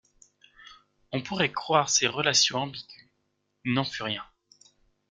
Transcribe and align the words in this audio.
On 1.11 1.21
pourrait 1.21 1.51
croire 1.51 1.87
ces 1.91 2.07
relations 2.07 2.57
ambiguës; 2.63 3.07
il 3.65 3.73
n'en 3.75 3.83
fut 3.83 4.01
rien. 4.01 4.23